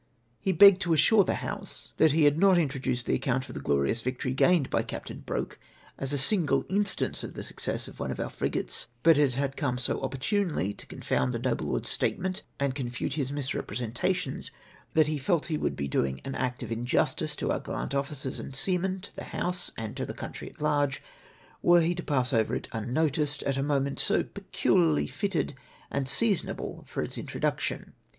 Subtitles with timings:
[0.39, 2.53] He begjo ed leave to assure the House, that he had OF HIS OAVN INVENTIOX.
[2.55, 5.59] 305 not introduced the account of the glorious victory gained by Captain Broke
[5.99, 9.55] as a single instance of the success of one of our frigates; but it had
[9.55, 14.49] come so opportunely to con found the noble lord's statement and confute his misrepre sentations,
[14.95, 18.39] that he felt he would be doing an act of injustice to our gallant officers
[18.39, 21.03] and seamen, to the House, and to the country at large
[21.61, 25.53] were he to pass it over unnoticed, at a moment so peculiarly fitted
[25.91, 27.93] and seasonable for its introduc tion.